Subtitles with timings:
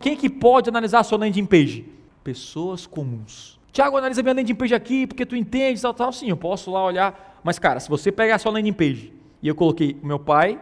[0.00, 1.84] Quem que pode analisar a sua landing page?
[2.22, 3.58] Pessoas comuns.
[3.72, 6.12] Tiago, analisa minha landing page aqui, porque tu entende, tal, tal.
[6.12, 7.40] Sim, eu posso lá olhar.
[7.42, 10.60] Mas, cara, se você pegar a sua landing page e eu coloquei o meu pai,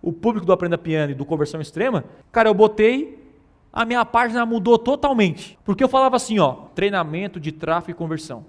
[0.00, 3.22] o público do Aprenda Piano e do Conversão Extrema, cara, eu botei,
[3.70, 5.58] a minha página mudou totalmente.
[5.66, 8.46] Porque eu falava assim, ó, treinamento de tráfego e conversão.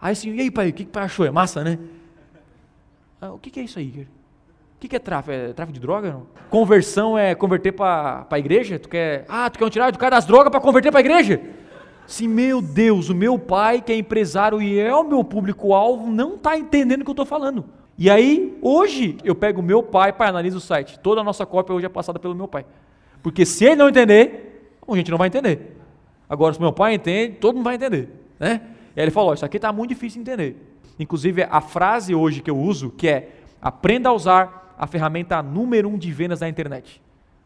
[0.00, 1.26] Aí assim, e aí, pai, o que, que o pai achou?
[1.26, 1.78] É massa, né?
[3.20, 4.08] Ah, o que, que é isso aí?
[4.76, 5.32] O que, que é tráfico?
[5.32, 6.12] É tráfico de droga?
[6.12, 6.26] Não?
[6.50, 8.78] Conversão é converter para a igreja?
[8.78, 11.40] Tu quer, ah, tu quer tirar do cara das drogas para converter para a igreja?
[12.06, 16.34] Sim, meu Deus, o meu pai, que é empresário e é o meu público-alvo, não
[16.34, 17.64] está entendendo o que eu estou falando.
[17.98, 20.98] E aí, hoje, eu pego o meu pai para analisar o site.
[21.00, 22.66] Toda a nossa cópia hoje é passada pelo meu pai.
[23.22, 25.74] Porque se ele não entender, a gente não vai entender.
[26.28, 28.10] Agora, se meu pai entende, todo mundo vai entender.
[28.38, 28.60] Né?
[28.94, 30.56] E aí ele falou: Isso aqui está muito difícil de entender.
[30.98, 33.30] Inclusive, a frase hoje que eu uso, que é
[33.60, 37.02] aprenda a usar a ferramenta número um de vendas da internet.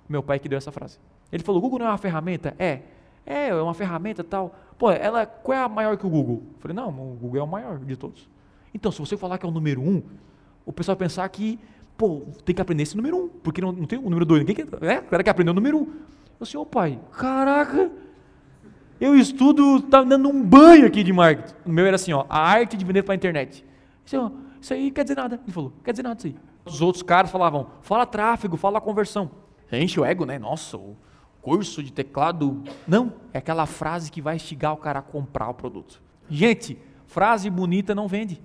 [0.08, 0.98] Meu pai que deu essa frase.
[1.32, 2.54] Ele falou: Google não é uma ferramenta?
[2.58, 2.80] É.
[3.24, 4.54] É, é uma ferramenta tal.
[4.78, 6.42] Pô, ela, qual é a maior que o Google?
[6.54, 8.28] Eu falei: Não, o Google é o maior de todos.
[8.74, 10.02] Então, se você falar que é o número um,
[10.64, 11.58] o pessoal vai pensar que,
[11.96, 14.44] pô, tem que aprender esse número um, porque não, não tem o número dois.
[14.44, 15.82] Ninguém quer, é, o cara quer aprender o número um.
[15.82, 17.90] Eu assim, ô pai, caraca,
[19.00, 21.54] eu estudo, tá dando um banho aqui de marketing.
[21.66, 23.64] O meu era assim, ó, a arte de vender para a internet.
[24.04, 25.40] Isso, isso aí quer dizer nada.
[25.42, 26.36] Ele falou, quer dizer nada isso aí.
[26.70, 29.30] Os outros caras falavam, fala tráfego, fala conversão.
[29.72, 30.38] Enche o ego, né?
[30.38, 30.96] Nossa, o
[31.40, 32.62] curso de teclado.
[32.86, 36.02] Não, é aquela frase que vai instigar o cara a comprar o produto.
[36.28, 38.40] Gente, frase bonita não vende.